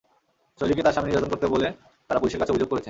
[0.59, 1.67] শৈলীকে তাঁর স্বামী নির্যাতন করতেন বলে
[2.09, 2.79] তাঁরা পুলিশের কাছে অভিযোগ করেছেন।